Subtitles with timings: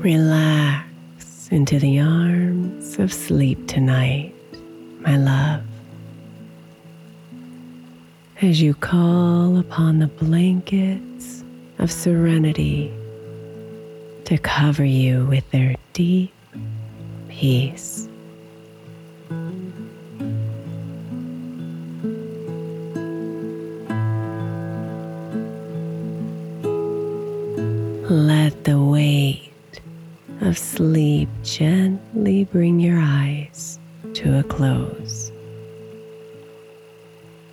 [0.00, 4.32] Relax into the arms of sleep tonight,
[5.00, 5.62] my love.
[8.40, 11.44] As you call upon the blankets
[11.78, 12.90] of serenity
[14.24, 16.32] to cover you with their deep
[17.28, 18.08] peace.
[28.08, 29.49] Let the weight
[30.50, 33.78] of sleep gently bring your eyes
[34.12, 35.30] to a close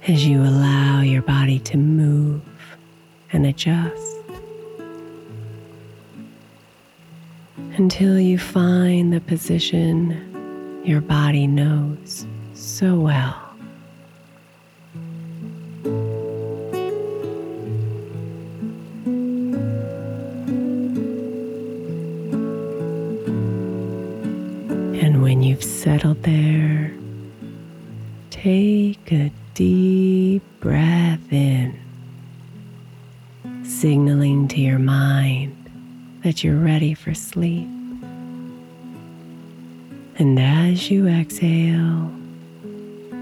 [0.08, 2.41] as you allow your body to move
[3.31, 4.17] and adjust
[7.78, 13.47] until you find the position your body knows so well.
[25.87, 26.91] Settled there,
[28.29, 31.79] take a deep breath in,
[33.63, 35.55] signaling to your mind
[36.25, 37.69] that you're ready for sleep.
[40.17, 42.11] And as you exhale,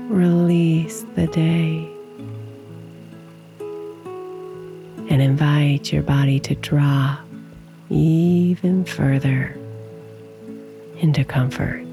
[0.09, 1.87] release the day.
[5.07, 7.19] and invite your body to drop
[7.91, 9.55] even further
[10.97, 11.85] into comfort.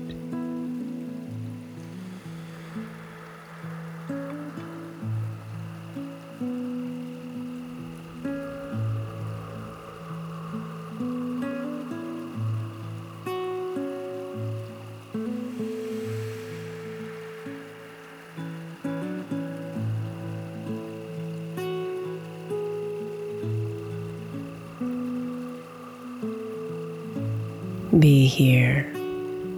[27.99, 28.91] Be here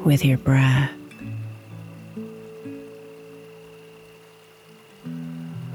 [0.04, 0.90] with your breath.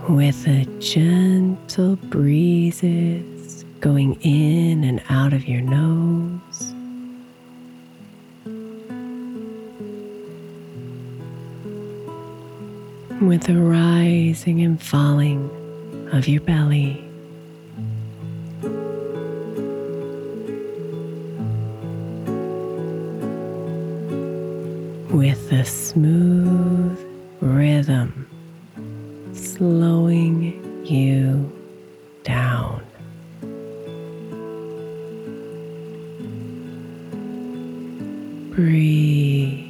[0.10, 4.39] With the gentle breezes going in
[38.52, 39.69] Breathe.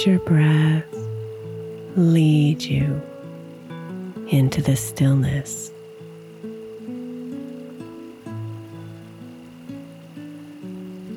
[0.00, 0.96] Let your breath
[1.94, 3.02] lead you
[4.28, 5.70] into the stillness.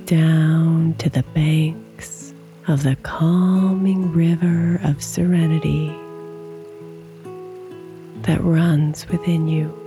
[0.04, 2.34] Down to the banks
[2.68, 5.88] of the calming river of serenity
[8.24, 9.83] that runs within you.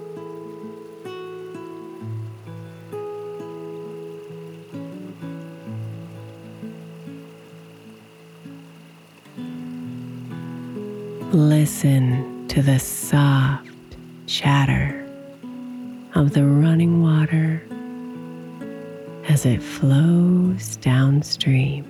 [11.37, 13.69] Listen to the soft
[14.27, 15.07] chatter
[16.15, 17.63] of the running water
[19.29, 21.85] as it flows downstream.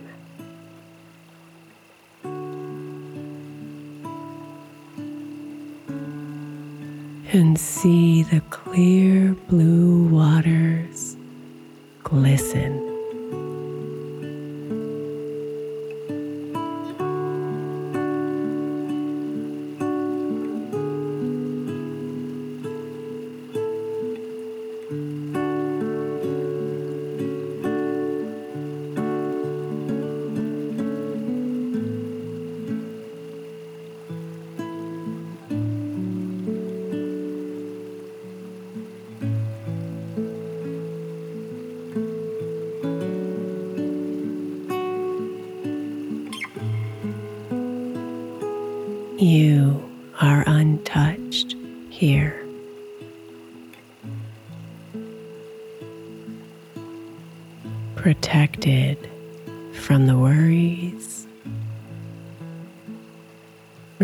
[7.32, 11.16] And see the clear blue waters
[12.02, 12.85] glisten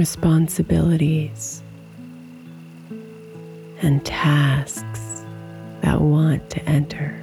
[0.03, 1.63] responsibilities,
[3.83, 5.25] and tasks
[5.83, 7.17] that want to enter.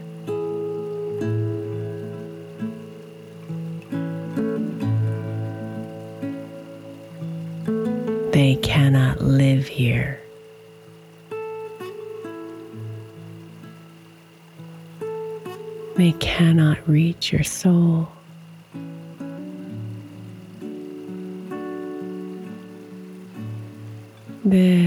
[8.31, 10.21] They cannot live here.
[15.97, 18.07] They cannot reach your soul.
[24.49, 24.78] This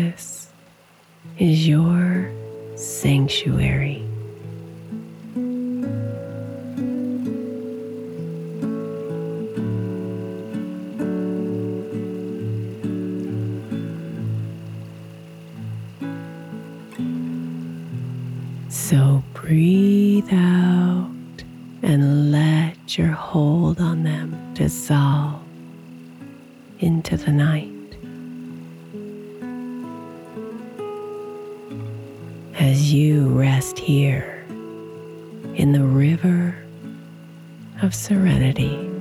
[37.83, 38.92] of serenity.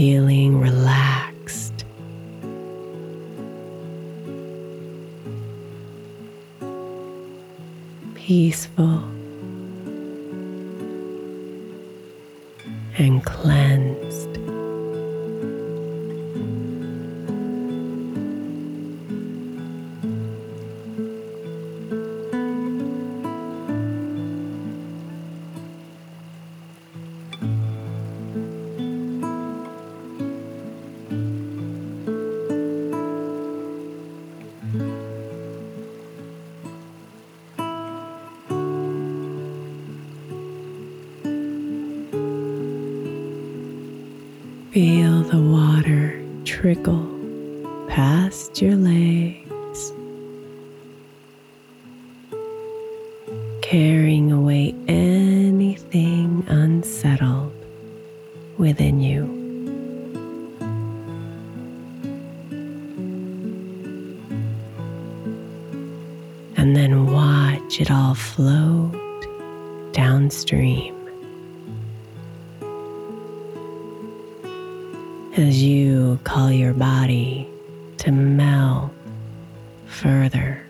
[0.00, 1.84] Feeling relaxed.
[8.14, 9.04] Peaceful
[12.96, 13.79] and cleansed.
[48.00, 49.92] Past your legs,
[53.60, 57.52] carrying away anything unsettled
[58.56, 59.24] within you.
[66.56, 68.94] And then watch it all float
[69.92, 70.96] downstream.
[75.36, 77.49] as you call your body
[78.00, 78.90] to melt
[79.84, 80.66] further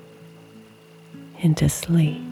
[1.39, 2.30] into sleep.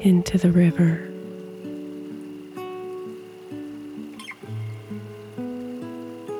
[0.00, 1.04] Into the river.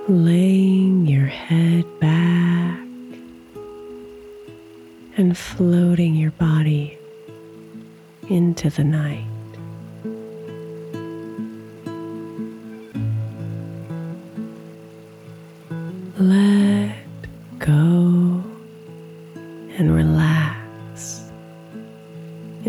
[0.09, 2.79] Laying your head back
[5.17, 6.99] and floating your body
[8.29, 9.27] into the night.
[16.19, 16.58] Let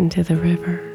[0.09, 0.88] into the river.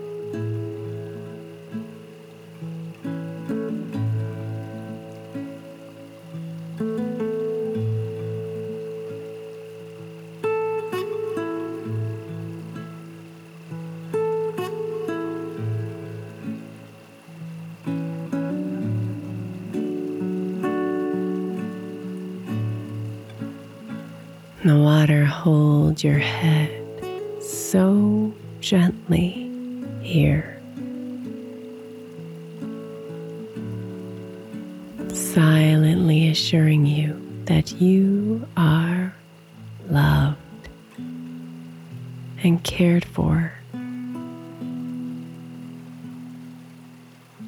[42.45, 43.53] And cared for,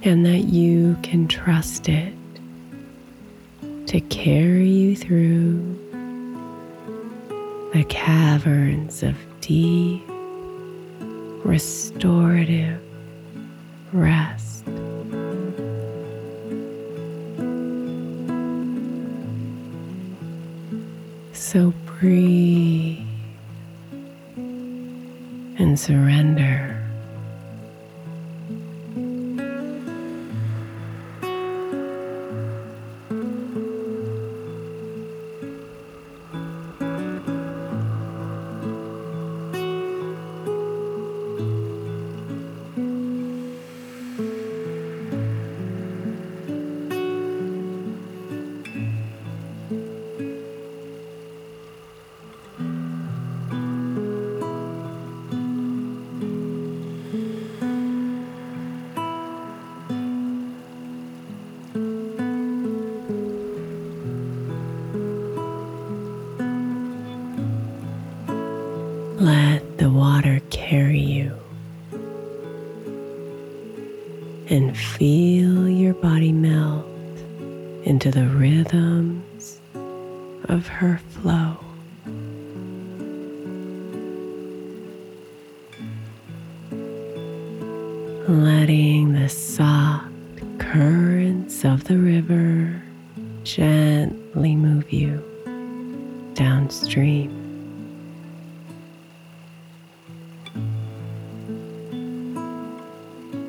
[0.03, 2.15] and that you can trust it
[3.87, 5.79] to carry you through
[7.75, 10.03] the caverns of deep,
[11.45, 12.81] restorative
[13.93, 14.65] rest.
[21.35, 23.06] So breathe
[25.77, 26.76] surrender.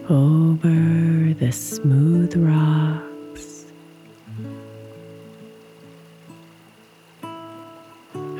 [0.09, 3.65] Over the smooth rocks,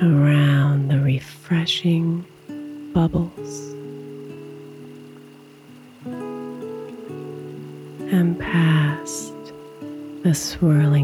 [0.01, 2.25] around the refreshing
[2.93, 3.73] bubbles,
[8.13, 9.33] and past
[10.23, 10.96] the swirling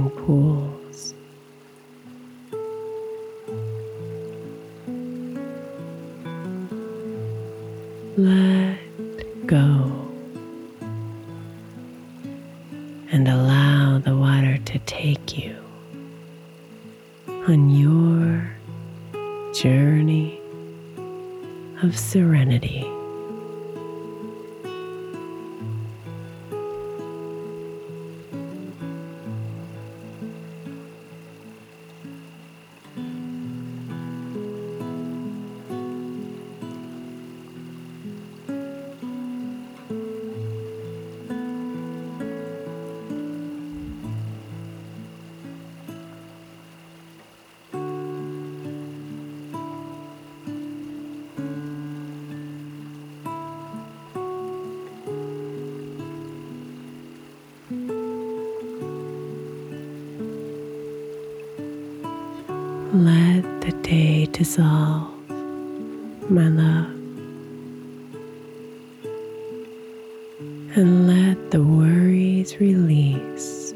[64.34, 65.13] dissolve,
[66.28, 66.89] my love,
[70.76, 73.76] and let the worries release.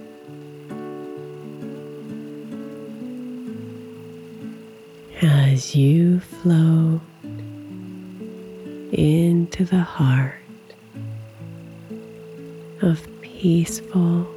[5.22, 7.02] As you float
[8.92, 10.34] into the heart
[12.82, 14.28] of peaceful,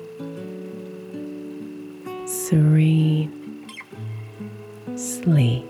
[2.26, 3.66] serene
[4.96, 5.69] sleep.